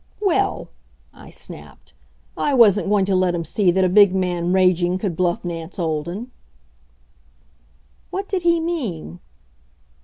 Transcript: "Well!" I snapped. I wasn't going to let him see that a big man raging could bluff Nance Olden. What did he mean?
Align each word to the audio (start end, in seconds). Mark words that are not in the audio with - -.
"Well!" 0.19 0.69
I 1.13 1.29
snapped. 1.29 1.93
I 2.35 2.55
wasn't 2.55 2.89
going 2.89 3.05
to 3.05 3.15
let 3.15 3.35
him 3.35 3.45
see 3.45 3.69
that 3.69 3.83
a 3.83 3.87
big 3.87 4.15
man 4.15 4.51
raging 4.51 4.97
could 4.97 5.15
bluff 5.15 5.45
Nance 5.45 5.77
Olden. 5.77 6.31
What 8.09 8.27
did 8.27 8.41
he 8.41 8.59
mean? 8.59 9.19